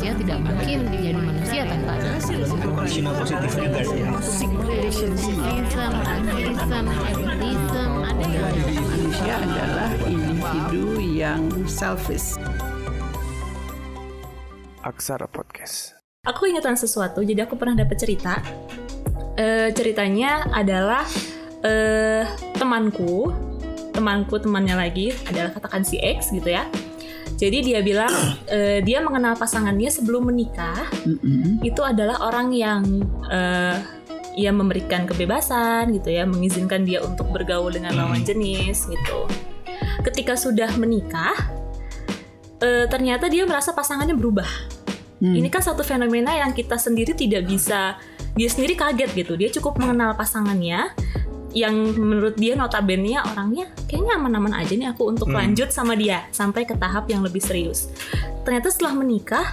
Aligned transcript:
manusia 0.00 0.16
tidak 0.16 0.40
mungkin 0.40 0.78
jadi 0.96 1.12
manusia 1.12 1.62
tanpa 1.68 1.92
ada. 1.92 2.08
Racism, 2.16 2.56
atheism, 5.44 5.92
atheism, 6.88 7.90
ada 8.00 8.24
Manusia 8.80 9.34
adalah 9.44 9.92
individu 10.08 10.96
yang 11.04 11.44
selfish. 11.68 12.40
Aksara 14.80 15.28
Podcast. 15.28 15.92
Aku 16.24 16.48
ingatan 16.48 16.80
sesuatu, 16.80 17.20
jadi 17.20 17.44
aku 17.44 17.60
pernah 17.60 17.76
dapat 17.84 18.00
cerita. 18.00 18.40
Eh, 19.36 19.68
ceritanya 19.76 20.48
adalah 20.48 21.04
eh, 21.60 22.24
temanku, 22.56 23.28
temanku 23.92 24.40
temannya 24.40 24.80
lagi 24.80 25.12
adalah 25.28 25.52
katakan 25.52 25.84
si 25.84 26.00
X 26.00 26.32
gitu 26.32 26.56
ya. 26.56 26.64
Jadi 27.40 27.72
dia 27.72 27.80
bilang 27.80 28.12
eh, 28.52 28.84
dia 28.84 29.00
mengenal 29.00 29.40
pasangannya 29.40 29.88
sebelum 29.88 30.28
menikah 30.28 30.84
Mm-mm. 31.08 31.64
itu 31.64 31.80
adalah 31.80 32.20
orang 32.20 32.52
yang 32.52 32.84
eh, 33.32 33.80
ya 34.36 34.52
memberikan 34.52 35.08
kebebasan 35.08 35.90
gitu 35.96 36.12
ya, 36.12 36.28
mengizinkan 36.28 36.84
dia 36.84 37.00
untuk 37.00 37.32
bergaul 37.32 37.72
dengan 37.72 37.96
lawan 37.96 38.22
jenis 38.22 38.86
gitu. 38.86 39.26
Ketika 40.04 40.36
sudah 40.36 40.70
menikah, 40.76 41.34
eh, 42.62 42.86
ternyata 42.86 43.26
dia 43.26 43.48
merasa 43.48 43.72
pasangannya 43.72 44.14
berubah. 44.14 44.48
Hmm. 45.20 45.36
Ini 45.36 45.52
kan 45.52 45.60
satu 45.60 45.84
fenomena 45.84 46.32
yang 46.32 46.56
kita 46.56 46.80
sendiri 46.80 47.12
tidak 47.12 47.44
bisa, 47.44 48.00
dia 48.32 48.48
sendiri 48.48 48.72
kaget 48.72 49.12
gitu. 49.12 49.36
Dia 49.36 49.52
cukup 49.52 49.76
mengenal 49.76 50.16
pasangannya, 50.16 50.88
yang 51.50 51.74
menurut 51.98 52.38
dia 52.38 52.54
notabene 52.54 53.18
orangnya 53.18 53.66
kayaknya 53.86 54.14
aman-aman 54.16 54.54
aja 54.54 54.70
nih 54.70 54.88
aku 54.88 55.10
untuk 55.10 55.28
Hmm. 55.28 55.38
lanjut 55.42 55.70
sama 55.70 55.98
dia 55.98 56.26
sampai 56.30 56.62
ke 56.62 56.74
tahap 56.74 57.10
yang 57.10 57.20
lebih 57.20 57.42
serius. 57.42 57.90
Ternyata 58.46 58.70
setelah 58.70 58.94
menikah, 58.94 59.46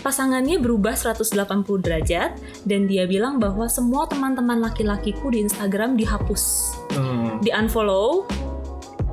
pasangannya 0.00 0.56
berubah 0.56 0.96
180 0.96 1.76
derajat 1.78 2.32
dan 2.64 2.88
dia 2.88 3.04
bilang 3.04 3.36
bahwa 3.36 3.68
semua 3.68 4.08
teman-teman 4.08 4.60
laki-lakiku 4.60 5.28
di 5.28 5.44
Instagram 5.44 5.94
dihapus, 5.94 6.72
Hmm. 6.96 7.38
di 7.40 7.52
unfollow 7.52 8.24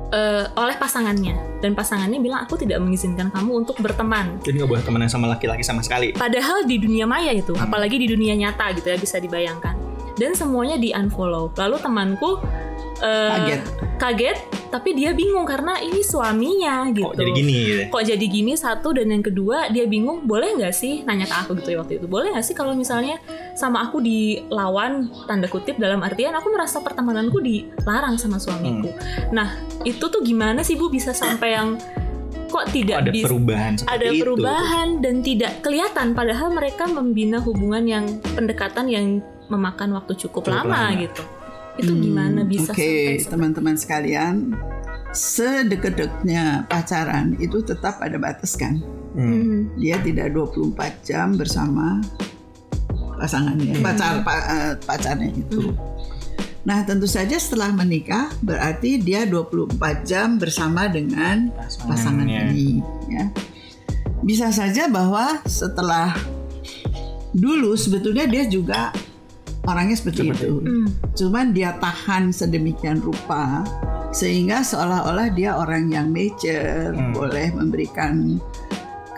eh, 0.08 0.48
oleh 0.56 0.72
pasangannya 0.80 1.60
dan 1.60 1.76
pasangannya 1.76 2.16
bilang 2.16 2.40
aku 2.40 2.56
tidak 2.56 2.80
mengizinkan 2.80 3.28
kamu 3.28 3.60
untuk 3.60 3.76
berteman 3.76 4.40
Jadi 4.40 4.56
nggak 4.56 4.70
boleh 4.72 4.80
temenan 4.80 5.04
sama 5.04 5.28
laki-laki 5.28 5.60
sama 5.60 5.84
sekali. 5.84 6.16
Padahal 6.16 6.64
di 6.64 6.80
dunia 6.80 7.04
maya 7.04 7.28
itu, 7.28 7.52
Hmm. 7.52 7.68
apalagi 7.68 8.00
di 8.00 8.08
dunia 8.08 8.32
nyata 8.32 8.72
gitu 8.72 8.88
ya 8.88 8.96
bisa 8.96 9.20
dibayangkan. 9.20 9.76
Dan 10.18 10.34
semuanya 10.34 10.76
di 10.76 10.90
unfollow. 10.92 11.54
Lalu 11.54 11.76
temanku 11.78 12.42
eh, 13.00 13.30
Kaget. 13.30 13.62
kaget, 13.98 14.38
tapi 14.68 14.92
dia 14.92 15.16
bingung 15.16 15.48
karena 15.48 15.80
ini 15.80 16.04
suaminya 16.04 16.90
gitu. 16.92 17.08
Kok 17.08 17.16
jadi 17.16 17.32
gini 17.32 17.52
gitu. 17.64 17.82
Kok 17.88 18.02
jadi 18.04 18.26
gini 18.28 18.52
satu 18.54 18.88
dan 18.92 19.08
yang 19.08 19.24
kedua 19.24 19.72
dia 19.72 19.88
bingung 19.88 20.28
boleh 20.28 20.60
nggak 20.60 20.74
sih 20.74 21.02
nanya 21.08 21.24
ke 21.24 21.34
aku 21.34 21.50
gitu 21.62 21.74
ya 21.74 21.78
waktu 21.80 22.02
itu 22.02 22.06
boleh 22.06 22.36
nggak 22.36 22.44
sih 22.44 22.54
kalau 22.54 22.76
misalnya 22.76 23.16
sama 23.56 23.86
aku 23.88 24.02
dilawan 24.02 25.08
tanda 25.24 25.48
kutip 25.48 25.80
dalam 25.80 26.04
artian 26.04 26.36
aku 26.36 26.52
merasa 26.52 26.84
pertemananku 26.84 27.40
dilarang 27.40 28.20
sama 28.20 28.36
suamiku. 28.36 28.92
Hmm. 28.92 29.32
Nah 29.32 29.48
itu 29.88 30.04
tuh 30.04 30.20
gimana 30.20 30.60
sih 30.60 30.76
bu 30.76 30.92
bisa 30.92 31.16
sampai 31.16 31.56
yang 31.56 31.80
kok 32.48 32.64
tidak 32.68 32.96
Ada 32.98 33.10
bisa 33.10 33.26
perubahan 33.26 33.72
seperti 33.74 33.94
ada 33.94 34.06
itu. 34.08 34.20
perubahan 34.20 34.88
dan 34.98 35.14
tidak 35.20 35.52
kelihatan 35.60 36.06
padahal 36.10 36.48
mereka 36.50 36.84
membina 36.84 37.38
hubungan 37.38 37.84
yang 37.84 38.04
pendekatan 38.32 38.86
yang 38.86 39.06
memakan 39.46 39.92
waktu 39.92 40.12
cukup, 40.18 40.42
Cukup 40.42 40.56
lama, 40.64 40.88
lama. 40.88 40.98
gitu. 40.98 41.22
Itu 41.78 41.92
Hmm, 41.92 42.02
gimana 42.02 42.40
bisa 42.42 42.70
Oke, 42.70 42.82
seperti- 43.14 43.30
teman-teman 43.30 43.74
sekalian, 43.74 44.34
sedekat-dekatnya 45.10 46.42
pacaran 46.64 47.36
itu 47.36 47.60
tetap 47.60 48.00
ada 48.00 48.16
batas 48.16 48.52
kan. 48.52 48.82
Hmm. 49.12 49.30
Hmm. 49.32 49.60
Dia 49.76 49.96
tidak 49.98 50.32
24 50.32 50.92
jam 51.02 51.32
bersama 51.32 52.02
pasangannya, 53.14 53.74
Hmm. 53.74 53.82
pacar 53.82 54.12
pa- 54.20 54.46
eh, 54.46 54.74
pacarnya 54.78 55.30
itu. 55.30 55.74
Nah, 56.68 56.84
tentu 56.84 57.08
saja 57.08 57.40
setelah 57.40 57.72
menikah 57.72 58.28
berarti 58.44 59.00
dia 59.00 59.24
24 59.24 59.72
jam 60.04 60.36
bersama 60.36 60.84
dengan 60.84 61.48
pasangan 61.56 61.88
Pasangannya. 61.88 62.52
ini 62.52 62.84
ya. 63.08 63.24
Bisa 64.20 64.52
saja 64.52 64.84
bahwa 64.84 65.40
setelah 65.48 66.12
dulu 67.32 67.72
sebetulnya 67.72 68.28
dia 68.28 68.44
juga 68.44 68.92
orangnya 69.64 69.96
seperti, 69.96 70.28
Seperti 70.28 70.44
itu. 70.44 70.54
Hmm. 70.60 70.86
Cuman 71.14 71.46
dia 71.52 71.72
tahan 71.72 72.28
sedemikian 72.28 73.00
rupa 73.00 73.64
sehingga 74.10 74.60
seolah-olah 74.60 75.32
dia 75.32 75.56
orang 75.56 75.88
yang 75.88 76.08
mature, 76.08 76.92
Hmm. 76.92 77.12
boleh 77.12 77.48
memberikan 77.52 78.36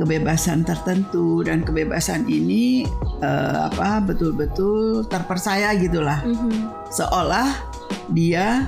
kebebasan 0.00 0.64
tertentu 0.64 1.44
dan 1.44 1.60
kebebasan 1.60 2.24
ini 2.24 2.88
eh, 3.20 3.56
apa 3.68 4.00
betul-betul 4.00 5.04
terpercaya 5.06 5.76
gitulah. 5.76 6.24
Mhm. 6.24 6.88
Seolah 6.88 7.52
dia 8.10 8.64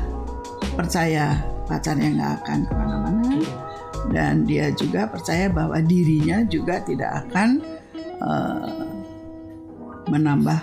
percaya 0.77 1.41
pacarnya 1.65 2.09
nggak 2.13 2.33
akan 2.45 2.59
ke 2.69 2.73
mana-mana 2.77 3.33
dan 4.13 4.45
dia 4.45 4.69
juga 4.77 5.09
percaya 5.09 5.49
bahwa 5.49 5.81
dirinya 5.81 6.45
juga 6.45 6.85
tidak 6.85 7.25
akan 7.27 7.65
eh, 8.21 8.83
menambah 10.13 10.61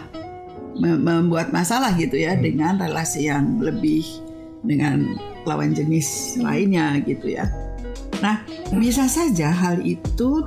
me- 0.79 1.02
membuat 1.02 1.50
masalah 1.50 1.91
gitu 1.97 2.16
ya 2.19 2.35
Hmm. 2.38 2.44
dengan 2.44 2.74
relasi 2.78 3.28
yang 3.28 3.58
lebih 3.59 4.06
dengan 4.59 5.16
lawan 5.47 5.72
jenis 5.72 6.35
lainnya 6.40 7.00
gitu 7.03 7.31
ya. 7.31 7.47
Nah 8.19 8.44
bisa 8.75 9.07
saja 9.07 9.52
hal 9.52 9.84
itu 9.84 10.44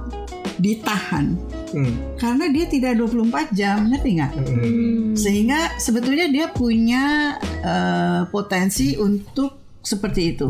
ditahan 0.60 1.34
Hmm. 1.72 2.20
karena 2.20 2.52
dia 2.52 2.68
tidak 2.68 3.00
24 3.00 3.48
jam 3.56 3.88
ngerti 3.88 4.20
nggak? 4.20 4.32
Hmm. 4.36 4.56
Hmm. 4.60 5.16
Sehingga 5.16 5.80
sebetulnya 5.80 6.28
dia 6.28 6.46
punya 6.52 7.36
eh, 7.64 8.22
potensi 8.28 8.94
untuk 9.00 9.80
seperti 9.80 10.22
itu. 10.36 10.48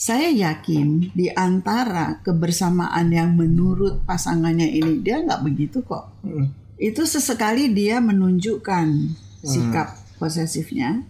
Saya 0.00 0.32
yakin 0.32 1.12
di 1.12 1.28
antara 1.28 2.24
kebersamaan 2.24 3.12
yang 3.12 3.36
menurut 3.36 4.00
pasangannya 4.08 4.64
ini 4.64 5.04
dia 5.04 5.20
nggak 5.20 5.44
begitu 5.44 5.84
kok. 5.84 6.08
Hmm. 6.24 6.56
Itu 6.80 7.04
sesekali 7.04 7.68
dia 7.76 8.00
menunjukkan 8.00 8.86
sikap 9.44 10.00
posesifnya, 10.16 11.04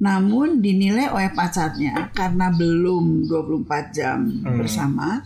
namun 0.00 0.64
dinilai 0.64 1.12
oleh 1.12 1.30
pacarnya 1.36 2.08
karena 2.16 2.48
belum 2.48 3.28
24 3.28 3.92
jam 3.92 4.18
Hmm. 4.24 4.56
bersama 4.56 5.20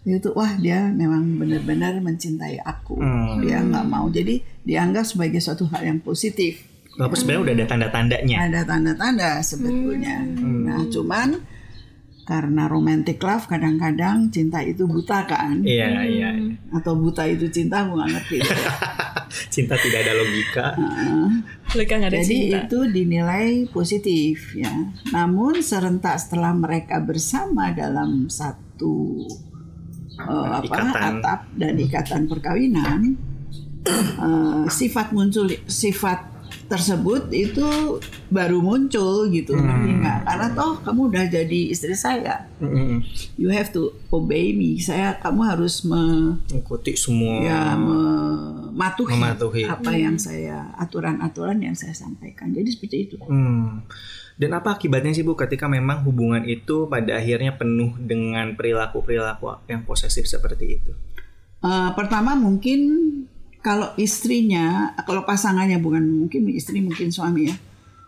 itu 0.00 0.32
wah 0.32 0.56
dia 0.56 0.88
memang 0.88 1.36
benar-benar 1.36 2.00
mencintai 2.00 2.62
aku. 2.64 2.96
Hmm. 2.96 3.44
Dia 3.44 3.60
nggak 3.60 3.84
mau 3.84 4.08
jadi 4.08 4.40
dianggap 4.64 5.04
sebagai 5.04 5.42
suatu 5.44 5.68
hal 5.68 5.84
yang 5.84 5.98
positif. 6.00 6.64
Walaupun 6.96 7.16
sebenarnya 7.20 7.42
udah 7.42 7.54
ada 7.54 7.66
tanda-tandanya. 7.68 8.36
Ada 8.48 8.60
tanda-tanda 8.64 9.30
sebetulnya. 9.44 10.24
Hmm. 10.24 10.64
Nah, 10.66 10.80
cuman 10.88 11.28
karena 12.24 12.70
romantic 12.70 13.18
love 13.20 13.46
kadang-kadang 13.46 14.30
cinta 14.30 14.62
itu 14.62 14.86
buta 14.86 15.26
kan? 15.26 15.60
Iya, 15.66 16.06
iya. 16.06 16.30
Atau 16.70 16.94
buta 16.96 17.26
itu 17.26 17.50
cinta, 17.50 17.82
aku 17.82 17.98
nggak 17.98 18.10
ngerti. 18.14 18.38
Cinta 19.30 19.78
tidak 19.78 20.06
ada 20.06 20.12
logika. 20.18 20.66
Nggak 21.70 22.10
ada 22.10 22.18
Jadi 22.18 22.34
cinta. 22.50 22.58
itu 22.66 22.78
dinilai 22.90 23.66
positif 23.70 24.58
ya. 24.58 24.70
Namun 25.14 25.62
serentak 25.62 26.18
setelah 26.18 26.50
mereka 26.50 26.98
bersama 26.98 27.70
dalam 27.70 28.26
satu 28.26 29.26
eh, 30.18 30.46
apa 30.50 30.66
Ikatan. 30.66 31.22
atap 31.22 31.40
dan 31.54 31.74
ikatan 31.78 32.22
perkawinan, 32.26 33.00
eh, 33.86 34.64
sifat 34.66 35.14
muncul 35.14 35.46
sifat 35.66 36.29
tersebut 36.66 37.28
itu 37.30 37.66
baru 38.28 38.58
muncul 38.58 39.26
gitu, 39.28 39.52
Hmm. 39.52 39.64
ngerti 39.64 39.90
nggak? 39.98 40.18
Karena 40.22 40.46
toh 40.52 40.72
kamu 40.80 41.00
udah 41.08 41.24
jadi 41.26 41.60
istri 41.68 41.92
saya, 41.92 42.46
Hmm. 42.58 43.02
you 43.34 43.48
have 43.48 43.70
to 43.70 43.90
obey 44.08 44.52
me. 44.52 44.78
Saya 44.78 45.18
kamu 45.18 45.40
harus 45.46 45.82
me, 45.82 46.36
Mengikuti 46.46 46.94
semua. 46.94 47.40
ya 47.40 47.74
mematuhi, 47.74 49.14
Mematuhi. 49.14 49.62
apa 49.66 49.92
yang 49.92 50.16
saya 50.16 50.70
aturan-aturan 50.76 51.58
yang 51.60 51.74
saya 51.74 51.92
sampaikan. 51.92 52.50
Jadi 52.50 52.68
seperti 52.70 52.96
itu. 53.04 53.16
Hmm. 53.22 53.82
Dan 54.40 54.56
apa 54.56 54.72
akibatnya 54.72 55.12
sih 55.12 55.20
Bu 55.20 55.36
ketika 55.36 55.68
memang 55.68 56.00
hubungan 56.00 56.40
itu 56.44 56.88
pada 56.88 57.20
akhirnya 57.20 57.60
penuh 57.60 57.92
dengan 58.00 58.56
perilaku-perilaku 58.56 59.68
yang 59.68 59.84
posesif 59.84 60.24
seperti 60.24 60.80
itu? 60.80 60.92
Eh, 61.60 61.90
pertama 61.92 62.32
mungkin 62.32 62.80
kalau 63.60 63.92
istrinya, 64.00 64.96
kalau 65.04 65.28
pasangannya 65.28 65.76
bukan 65.80 66.24
mungkin 66.24 66.48
istri 66.48 66.80
mungkin 66.80 67.12
suami 67.12 67.52
ya. 67.52 67.56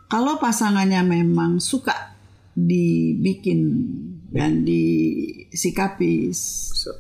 Kalau 0.09 0.37
pasangannya 0.41 1.01
memang 1.05 1.61
suka 1.61 2.13
dibikin 2.53 3.89
dan 4.29 4.65
disikapi 4.65 6.33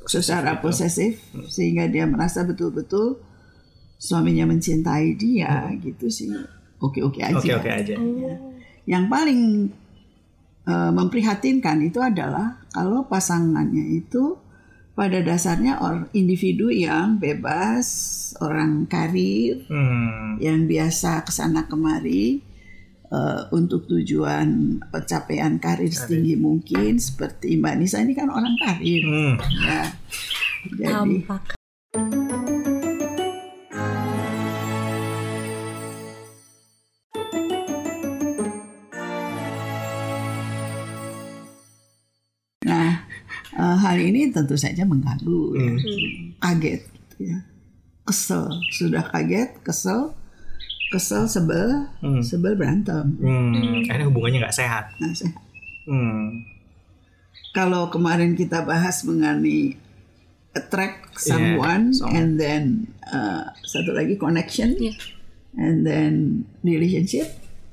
secara 0.08 0.60
posesif 0.60 1.20
sehingga 1.48 1.88
dia 1.88 2.08
merasa 2.08 2.44
betul-betul 2.44 3.20
suaminya 3.96 4.48
mencintai 4.48 5.16
dia 5.16 5.68
gitu 5.80 6.08
sih. 6.08 6.28
Oke-oke 6.80 7.20
aja. 7.24 7.36
Oke 7.36 7.52
oke 7.56 7.70
aja. 7.72 7.96
Yang 8.84 9.04
paling 9.08 9.40
eh, 10.68 10.92
memprihatinkan 10.92 11.84
itu 11.84 12.00
adalah 12.00 12.64
kalau 12.72 13.08
pasangannya 13.08 13.96
itu 13.96 14.36
pada 14.92 15.18
dasarnya 15.18 15.80
orang 15.80 16.04
individu 16.12 16.68
yang 16.68 17.16
bebas, 17.16 17.86
orang 18.38 18.84
karir 18.84 19.64
Hmm. 19.66 20.36
yang 20.38 20.66
biasa 20.66 21.24
ke 21.24 21.32
sana 21.32 21.64
kemari 21.64 22.44
eh, 23.08 23.42
untuk 23.52 23.84
tujuan 23.86 24.80
pencapaian 24.88 25.60
karir 25.60 25.92
setinggi 25.92 26.32
mungkin 26.34 26.96
seperti 26.96 27.60
Mbak 27.60 27.74
Nisa 27.76 28.00
ini 28.00 28.12
kan 28.12 28.28
orang 28.28 28.56
karir 28.56 29.04
Hmm. 29.04 29.36
ya. 29.60 29.84
Jadi 30.64 31.20
Tampak. 31.20 31.52
Ini 44.02 44.28
tentu 44.28 44.54
saja 44.54 44.82
mengganggu, 44.82 45.42
ya. 45.54 45.70
Hmm. 45.70 45.78
kaget, 46.38 46.82
ya. 47.16 47.38
kesel, 48.02 48.50
sudah 48.72 49.06
kaget, 49.06 49.62
kesel, 49.62 50.10
kesel, 50.88 51.24
sebel, 51.24 51.86
Hmm. 51.98 52.18
sebel 52.20 52.52
berantem. 52.52 53.14
Hmm. 53.16 53.86
Karena 53.86 54.04
hubungannya 54.04 54.42
nggak 54.42 54.56
sehat. 54.56 54.90
Nah, 54.98 55.14
saya- 55.14 55.38
Hmm. 55.82 56.42
kalau 57.50 57.88
kemarin 57.88 58.34
kita 58.34 58.62
bahas 58.62 59.02
mengenai 59.02 59.78
attract 60.52 61.16
someone 61.16 61.90
Yeah, 61.90 61.98
someone. 61.98 62.12
and 62.12 62.28
then 62.36 62.62
uh, 63.06 63.44
satu 63.62 63.92
lagi 63.92 64.14
connection 64.14 64.76
Iya. 64.76 64.92
and 65.56 65.82
then 65.82 66.12
relationship. 66.60 67.28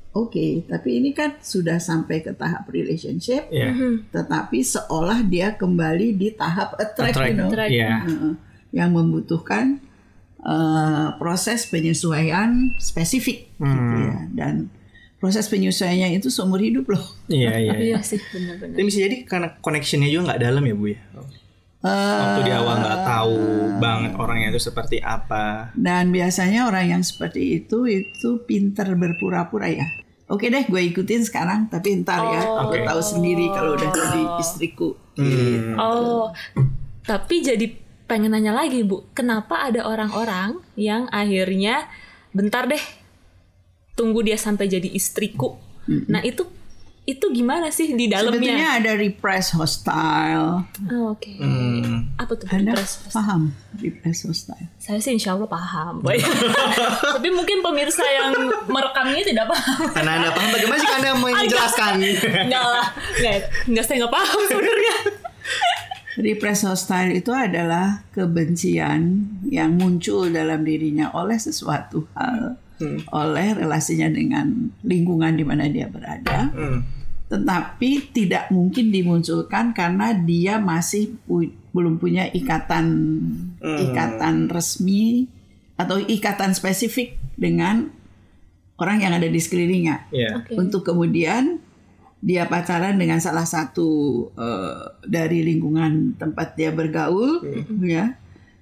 Oke, 0.10 0.66
tapi 0.66 0.98
ini 0.98 1.14
kan 1.14 1.38
sudah 1.38 1.78
sampai 1.78 2.20
ke 2.20 2.34
tahap 2.34 2.66
relationship, 2.68 3.46
Ya. 3.54 3.70
tetapi 4.10 4.60
seolah 4.60 5.22
dia 5.22 5.54
kembali 5.54 6.18
di 6.18 6.34
tahap 6.34 6.74
attract, 6.76 7.14
Attract. 7.14 7.30
you 7.30 7.38
know. 7.38 7.48
Attract. 7.48 7.72
Iya. 7.72 7.92
Heeh. 8.04 8.34
yang 8.70 8.94
membutuhkan 8.94 9.82
uh, 10.40 11.18
proses 11.18 11.66
penyesuaian 11.66 12.70
spesifik 12.78 13.50
gitu 13.52 13.66
Hmm. 13.66 14.06
ya 14.06 14.18
dan 14.32 14.54
proses 15.18 15.46
penyesuaiannya 15.46 16.16
itu 16.16 16.30
seumur 16.30 16.58
hidup 16.58 16.86
loh. 16.88 17.02
Iya, 17.28 17.58
iya. 17.58 17.74
iya. 17.76 17.98
Iya 17.98 18.00
sih, 18.00 18.22
benar-benar. 18.22 18.78
Tapi 18.78 18.84
bisa 18.86 19.00
jadi 19.02 19.26
karena 19.26 19.58
connectionnya 19.58 20.06
juga 20.08 20.32
nggak 20.32 20.42
dalam 20.42 20.64
ya 20.64 20.74
bu 20.74 20.86
ya. 20.88 21.00
Waktu 21.80 22.40
di 22.44 22.52
awal 22.52 22.84
nggak 22.84 23.02
tahu 23.08 23.40
banget 23.80 24.12
orangnya 24.20 24.52
itu 24.52 24.60
seperti 24.60 25.00
apa. 25.00 25.72
Dan 25.80 26.12
biasanya 26.12 26.68
orang 26.68 27.00
yang 27.00 27.04
seperti 27.08 27.64
itu 27.64 27.88
itu 27.88 28.44
pinter 28.44 29.00
berpura-pura 29.00 29.72
ya. 29.72 29.88
Oke 30.30 30.52
deh, 30.52 30.68
gue 30.68 30.82
ikutin 30.94 31.26
sekarang, 31.26 31.72
tapi 31.72 32.06
ntar 32.06 32.22
ya, 32.22 32.42
Oh. 32.46 32.70
gue 32.70 32.86
tahu 32.86 33.02
sendiri 33.02 33.50
kalau 33.50 33.74
udah 33.74 33.90
jadi 33.90 34.22
istriku. 34.38 34.94
Hmm. 35.18 35.74
Oh, 35.80 36.30
tapi 37.02 37.42
jadi 37.42 37.66
pengen 38.06 38.38
nanya 38.38 38.54
lagi 38.54 38.86
bu, 38.86 39.10
kenapa 39.18 39.72
ada 39.72 39.90
orang-orang 39.90 40.62
yang 40.78 41.10
akhirnya 41.10 41.90
bentar 42.30 42.70
deh, 42.70 42.84
tunggu 43.98 44.22
dia 44.22 44.38
sampai 44.38 44.70
jadi 44.70 44.86
istriku. 44.94 45.58
Nah 45.90 46.22
itu 46.22 46.46
itu 47.10 47.26
gimana 47.32 47.68
sih 47.70 47.90
di 47.92 48.06
Sebetulnya 48.06 48.54
dalamnya? 48.54 48.68
ada 48.78 48.92
repress 48.94 49.50
hostile. 49.52 50.62
Oh, 50.88 51.12
Oke, 51.12 51.34
Hmm. 51.36 52.14
apa 52.16 52.32
tuh 52.32 52.46
Anda 52.48 52.78
repress? 52.78 53.10
paham 53.10 53.50
repress 53.76 54.24
hostile? 54.24 54.70
Saya 54.78 55.02
sih 55.02 55.12
insya 55.12 55.34
Allah 55.34 55.50
paham, 55.50 56.06
tapi 57.18 57.30
mungkin 57.30 57.60
pemirsa 57.60 58.06
yang 58.06 58.30
merekamnya 58.66 59.24
tidak 59.24 59.46
paham. 59.48 59.90
Karena 59.90 60.12
anda 60.18 60.30
paham 60.30 60.50
bagaimana 60.52 60.78
sih 60.78 60.92
anda 60.92 61.12
menjelaskan? 61.16 61.92
Enggak 62.46 62.64
lah, 62.64 62.86
enggak, 63.16 63.36
enggak 63.66 63.84
saya 63.84 63.96
nggak 64.00 64.14
paham 64.14 64.42
sebenarnya. 64.46 64.96
Repress 66.20 66.68
hostile 66.68 67.16
itu 67.16 67.32
adalah 67.32 68.04
kebencian 68.12 69.02
yang 69.46 69.74
muncul 69.74 70.28
dalam 70.28 70.62
dirinya 70.62 71.10
oleh 71.10 71.40
sesuatu 71.40 72.12
hal, 72.12 72.60
oleh 73.10 73.48
relasinya 73.56 74.12
dengan 74.12 74.52
lingkungan 74.84 75.34
di 75.34 75.44
mana 75.44 75.66
dia 75.66 75.88
berada. 75.88 76.52
Hmm. 76.52 76.84
Tetapi 77.30 78.10
tidak 78.10 78.50
mungkin 78.50 78.90
dimunculkan 78.90 79.72
karena 79.78 80.18
dia 80.18 80.58
masih 80.58 81.14
pu- 81.30 81.54
belum 81.70 82.02
punya 82.02 82.26
ikatan 82.34 82.86
ikatan 83.62 84.50
resmi 84.50 85.30
atau 85.78 86.02
ikatan 86.02 86.58
spesifik 86.58 87.16
dengan 87.38 87.94
orang 88.82 89.06
yang 89.06 89.14
ada 89.14 89.30
di 89.30 89.38
sekelilingnya. 89.38 90.10
Iya. 90.10 90.30
Oke. 90.42 90.58
untuk 90.58 90.82
kemudian 90.84 91.62
dia 92.20 92.50
pacaran 92.52 93.00
dengan 93.00 93.22
salah 93.24 93.48
satu 93.48 93.88
eh, 94.36 94.82
dari 95.08 95.46
lingkungan 95.46 96.18
tempat 96.20 96.58
dia 96.58 96.74
bergaul 96.74 97.46
ya. 97.86 98.18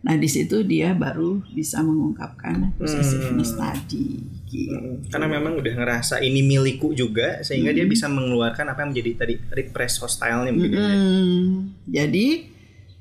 Nah 0.06 0.14
di 0.14 0.30
situ 0.30 0.62
dia 0.62 0.94
baru 0.94 1.42
bisa 1.56 1.81
mengungkapkan 1.81 2.75
possessiveness 2.78 3.58
tadi 3.58 4.22
gitu. 4.48 4.74
Karena 5.08 5.28
memang 5.28 5.56
udah 5.56 5.74
ngerasa 5.76 6.20
ini 6.20 6.40
milikku 6.40 6.92
juga 6.92 7.40
sehingga 7.42 7.70
dia 7.70 7.84
bisa 7.84 8.08
mengeluarkan 8.08 8.66
apa 8.66 8.82
yang 8.82 8.92
menjadi 8.92 9.12
tadi 9.18 9.36
repress 9.50 10.00
hostile-nya 10.00 10.50
mungkin. 10.50 10.72
ya. 10.72 10.82
Hmm, 10.82 11.48
jadi 11.84 12.28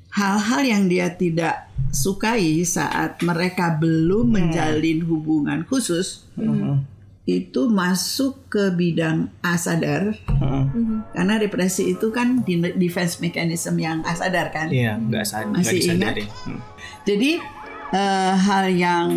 hal-hal 0.09 0.61
yang 0.61 0.83
dia 0.85 1.07
tidak 1.09 1.67
sukai 1.89 2.61
saat 2.61 3.19
mereka 3.21 3.71
belum 3.73 4.27
menjalin 4.29 5.03
hubungan 5.03 5.63
khusus 5.63 6.27
itu 7.23 7.67
masuk 7.67 8.47
ke 8.47 8.71
bidang 8.71 9.27
asadar 9.41 10.15
karena 11.11 11.35
depresi 11.35 11.91
itu 11.91 12.07
kan 12.07 12.39
di- 12.41 12.75
defense 12.75 13.19
mechanism 13.19 13.75
yang 13.75 13.99
asadar 14.03 14.47
kan. 14.47 14.71
Iya, 14.71 14.95
nggak 14.95 15.23
sad- 15.23 15.51
nggak 15.51 15.59
Masih 15.59 15.79
ingat? 15.91 16.15
disadari. 16.15 16.23
Hmm. 16.47 16.59
Jadi 17.03 17.31
eh, 17.89 18.33
hal 18.33 18.65
yang 18.69 19.07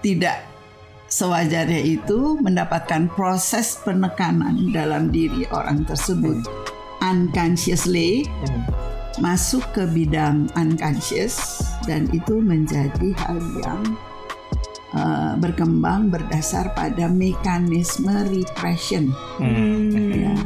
tidak 0.00 0.44
sewajarnya 1.16 1.80
itu 1.80 2.36
mendapatkan 2.44 3.08
proses 3.08 3.80
penekanan 3.80 4.68
dalam 4.68 5.08
diri 5.08 5.48
orang 5.48 5.88
tersebut. 5.88 6.44
Unconsciously 7.00 8.28
Hmm. 8.44 8.68
masuk 9.16 9.64
ke 9.72 9.88
bidang 9.88 10.52
unconscious 10.60 11.64
dan 11.88 12.04
itu 12.12 12.36
menjadi 12.36 13.16
hal 13.16 13.40
yang 13.64 13.82
uh, 14.92 15.32
berkembang 15.40 16.12
berdasar 16.12 16.68
pada 16.76 17.08
mekanisme 17.08 18.12
repression. 18.28 19.08
Hmm. 19.40 20.12
ya 20.12 20.36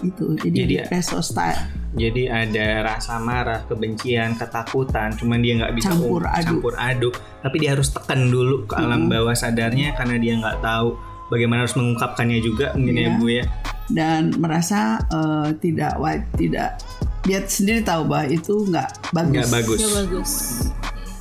itu. 0.00 0.32
Jadi, 0.40 0.56
Jadi, 0.56 0.74
hostile 1.12 1.77
Jadi 1.88 2.28
ada 2.28 2.84
rasa 2.84 3.16
marah, 3.16 3.64
kebencian, 3.64 4.36
ketakutan, 4.36 5.16
cuman 5.16 5.40
dia 5.40 5.56
nggak 5.56 5.72
bisa 5.72 5.88
Campur 5.88 6.20
um- 6.20 6.28
aduk. 6.28 6.44
campur 6.44 6.74
aduk. 6.76 7.14
Tapi 7.40 7.56
dia 7.56 7.70
harus 7.72 7.88
tekan 7.88 8.28
dulu 8.28 8.68
ke 8.68 8.76
alam 8.76 9.08
bawah 9.08 9.32
sadarnya 9.32 9.96
karena 9.96 10.20
dia 10.20 10.36
nggak 10.36 10.60
tahu 10.60 10.98
bagaimana 11.28 11.64
harus 11.64 11.76
mengungkapkannya 11.76 12.38
juga 12.40 12.72
mungkin 12.76 12.94
ya 12.94 13.02
Iya. 13.04 13.16
bu 13.16 13.26
ya. 13.28 13.44
dan 13.88 14.36
merasa 14.36 15.00
uh, 15.08 15.48
tidak 15.64 15.96
tidak 16.36 16.76
dia 17.24 17.40
sendiri 17.40 17.80
tahu 17.80 18.04
bahwa 18.04 18.28
itu 18.28 18.52
nggak 18.68 18.88
bagus. 19.12 19.32
Nggak 19.32 19.48
bagus. 19.50 19.78
Ya 19.80 19.88
bagus. 19.96 20.32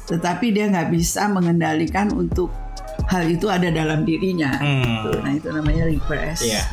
Tetapi 0.08 0.46
dia 0.52 0.66
nggak 0.68 0.90
bisa 0.92 1.28
mengendalikan 1.28 2.12
untuk 2.12 2.52
hal 3.08 3.24
itu 3.26 3.48
ada 3.48 3.68
dalam 3.68 4.04
dirinya. 4.04 4.52
Hmm. 4.60 5.24
Nah 5.24 5.34
itu 5.34 5.48
namanya 5.48 5.88
repress. 5.88 6.44
Iya. 6.44 6.64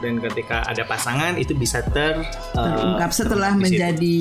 Dan 0.00 0.20
ketika 0.20 0.64
ada 0.64 0.84
pasangan 0.84 1.36
itu 1.36 1.52
bisa 1.52 1.84
ter 1.86 2.24
uh, 2.54 2.64
Terungkap 2.74 3.10
setelah 3.10 3.52
di 3.52 3.56
situ. 3.56 3.64
menjadi 3.66 4.18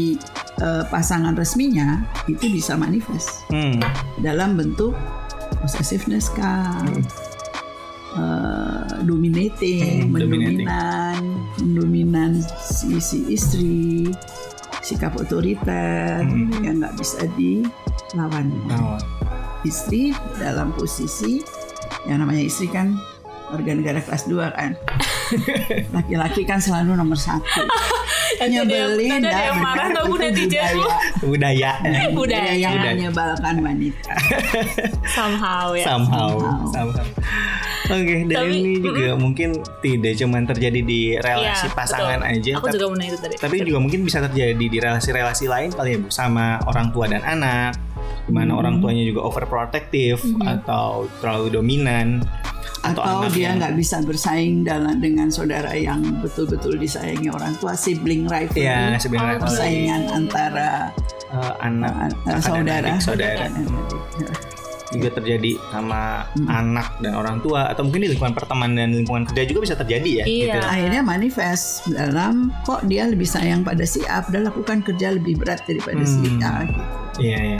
uh, 0.60 0.84
pasangan 0.88 1.34
resminya 1.34 2.04
itu 2.26 2.48
bisa 2.50 2.76
manifest 2.76 3.48
Hmm. 3.48 3.80
dalam 4.20 4.56
bentuk 4.56 4.92
possessiveness 5.60 6.28
kah, 6.30 6.76
uh, 8.16 8.84
dominating, 9.02 10.08
Hmm, 10.08 10.12
mendominan, 10.12 11.20
mendominan 11.58 12.32
si, 12.60 13.00
si 13.00 13.20
istri, 13.30 14.12
sikap 14.82 15.16
otoriter 15.16 16.20
Hmm. 16.22 16.52
yang 16.60 16.76
nggak 16.82 16.96
bisa 16.98 17.24
dilawan. 17.36 18.52
Oh. 18.74 19.00
Istri 19.64 20.12
dalam 20.38 20.72
posisi 20.72 21.40
yang 22.04 22.20
namanya 22.20 22.44
istri 22.44 22.68
kan 22.68 23.00
warga 23.48 23.72
negara 23.72 24.00
kelas 24.02 24.26
2 24.26 24.44
kan. 24.50 24.72
Laki-laki 25.96 26.42
kan 26.44 26.58
selalu 26.58 26.94
nomor 26.94 27.16
satu. 27.16 27.64
Nanti 28.42 28.56
ada 28.58 28.66
yang- 28.66 28.98
Nyebelin 28.98 29.22
dah, 29.22 29.42
yang 29.46 29.58
marah 29.62 29.86
nggak 29.90 30.06
budaya. 30.10 30.84
Budaya. 31.22 31.72
Budaya 32.12 32.54
yang 32.54 32.76
menyebalkan 32.76 33.56
wanita. 33.62 34.14
Somehow 35.16 35.72
ya. 35.72 35.86
somehow, 35.86 36.34
Somehow. 36.68 37.06
Oke, 37.84 38.26
dan 38.26 38.48
Tapi, 38.48 38.56
ini 38.58 38.80
juga 38.80 39.12
mungkin 39.14 39.50
tidak 39.84 40.14
cuma 40.16 40.40
terjadi 40.42 40.80
di 40.82 41.02
relasi 41.20 41.68
Iya, 41.68 41.76
pasangan 41.76 42.20
betul. 42.24 42.32
aja, 42.32 42.52
Aku 42.56 42.66
tapi, 42.66 42.78
juga 42.80 43.06
itu 43.06 43.18
tadi. 43.20 43.36
tapi 43.38 43.56
juga 43.60 43.80
mungkin 43.84 44.00
bisa 44.02 44.18
terjadi 44.24 44.56
di 44.66 44.78
relasi-relasi 44.80 45.46
lain 45.46 45.70
kali 45.70 45.90
ya 45.92 45.98
bu, 46.00 46.08
sama 46.08 46.64
orang 46.64 46.96
tua 46.96 47.12
dan 47.12 47.20
anak, 47.22 47.76
di 48.24 48.32
Hmm. 48.32 48.38
mana 48.38 48.52
orang 48.56 48.80
tuanya 48.80 49.04
juga 49.04 49.22
overprotective 49.24 50.20
atau 50.42 51.12
terlalu 51.20 51.48
dominan, 51.54 52.24
atau, 52.82 53.00
Atau 53.00 53.32
dia 53.32 53.52
nggak 53.54 53.76
bisa 53.76 54.00
bersaing 54.00 54.64
dalam 54.64 55.00
dengan 55.00 55.28
saudara 55.28 55.72
yang 55.72 56.00
betul-betul 56.20 56.76
disayangi 56.76 57.28
orang 57.28 57.56
tua, 57.58 57.74
sibling 57.74 58.24
rivalry. 58.26 58.64
Iya, 58.64 58.96
sebenarnya 58.98 59.38
Oh, 59.38 59.44
persaingan 59.44 60.02
antara 60.10 60.70
eh, 61.30 61.54
anak 61.62 62.12
dan 62.22 62.40
saudara 62.40 62.88
adik, 62.92 63.02
saudara 63.02 63.46
juga 64.94 65.10
terjadi 65.10 65.58
sama 65.74 66.22
anak 66.46 67.02
dan 67.02 67.18
orang 67.18 67.42
tua 67.42 67.66
atau 67.66 67.82
mungkin 67.82 68.06
di 68.06 68.14
lingkungan 68.14 68.38
pertemanan 68.38 68.78
dan 68.78 68.90
lingkungan 68.94 69.26
kerja 69.26 69.50
juga 69.50 69.60
bisa 69.66 69.74
terjadi 69.74 70.22
ya 70.22 70.24
Iya. 70.24 70.46
gitu. 70.54 70.60
akhirnya 70.62 71.02
manifest 71.02 71.66
dalam 71.90 72.54
kok 72.62 72.86
dia 72.86 73.10
lebih 73.10 73.26
sayang 73.26 73.66
pada 73.66 73.82
si 73.84 74.06
A 74.06 74.22
padahal 74.22 74.54
lakukan 74.54 74.86
kerja 74.86 75.10
lebih 75.10 75.42
berat 75.42 75.66
daripada 75.66 75.98
si 76.06 76.22
Hmm. 76.22 76.46
A 76.46 76.54
gitu. 76.62 76.82
Iya 77.26 77.38
iya. 77.42 77.60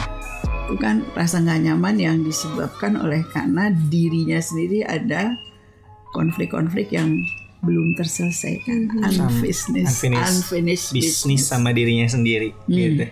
Itu 0.64 0.80
kan 0.80 1.04
rasa 1.12 1.44
nggak 1.44 1.60
nyaman 1.68 1.96
yang 2.00 2.18
disebabkan 2.24 2.96
oleh 2.96 3.20
karena 3.36 3.68
dirinya 3.92 4.40
sendiri 4.40 4.88
ada 4.88 5.36
konflik-konflik 6.16 6.88
yang 6.96 7.20
belum 7.64 7.96
terselesaikan 8.00 8.92
unfinished 9.04 9.72
Unfinished 9.72 10.32
unfinished 10.40 10.90
Bisnis 10.92 11.48
sama 11.48 11.72
dirinya 11.76 12.08
sendiri 12.08 12.56
Hmm. 12.68 12.76
gitu. 12.76 13.06